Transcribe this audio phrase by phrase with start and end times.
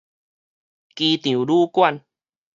[0.95, 2.03] 機場旅館